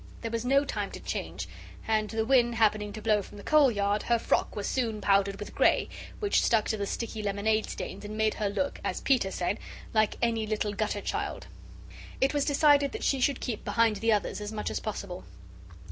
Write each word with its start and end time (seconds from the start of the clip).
There 0.21 0.31
was 0.31 0.43
no 0.43 0.65
time 0.65 0.89
to 0.93 0.99
change 0.99 1.47
and 1.87 2.09
the 2.09 2.25
wind 2.25 2.55
happening 2.55 2.91
to 2.93 3.03
blow 3.03 3.21
from 3.21 3.37
the 3.37 3.43
coal 3.43 3.69
yard, 3.69 4.01
her 4.01 4.17
frock 4.17 4.55
was 4.55 4.65
soon 4.67 4.99
powdered 4.99 5.39
with 5.39 5.53
grey, 5.53 5.89
which 6.19 6.41
stuck 6.41 6.65
to 6.69 6.77
the 6.77 6.87
sticky 6.87 7.21
lemonade 7.21 7.69
stains 7.69 8.03
and 8.03 8.17
made 8.17 8.33
her 8.33 8.49
look, 8.49 8.79
as 8.83 8.99
Peter 9.01 9.29
said, 9.29 9.59
"like 9.93 10.17
any 10.19 10.47
little 10.47 10.73
gutter 10.73 11.01
child." 11.01 11.45
It 12.19 12.33
was 12.33 12.45
decided 12.45 12.93
that 12.93 13.03
she 13.03 13.21
should 13.21 13.39
keep 13.39 13.63
behind 13.63 13.97
the 13.97 14.11
others 14.11 14.41
as 14.41 14.51
much 14.51 14.71
as 14.71 14.79
possible. 14.79 15.23